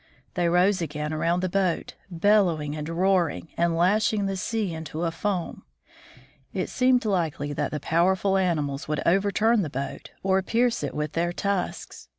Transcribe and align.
They 0.33 0.49
rose 0.49 0.81
again 0.81 1.13
around 1.13 1.41
the 1.43 1.47
Boat 1.47 1.93
attacked 1.93 1.93
by 2.09 2.09
Walrus. 2.09 2.09
boat, 2.09 2.19
bellowing 2.21 2.75
and 2.75 2.89
roaring, 2.89 3.47
and 3.55 3.77
lashing 3.77 4.25
the 4.25 4.35
sea 4.35 4.73
into 4.73 5.03
a 5.03 5.11
foam. 5.11 5.61
It 6.53 6.69
seemed 6.71 7.05
likely 7.05 7.53
that 7.53 7.69
the 7.69 7.79
powerful 7.79 8.35
animals 8.35 8.87
would 8.87 9.03
overturn 9.05 9.61
the 9.61 9.69
boat 9.69 10.09
or 10.23 10.41
pierce 10.41 10.81
it 10.81 10.95
with 10.95 11.11
their 11.11 11.31
tusks. 11.31 12.07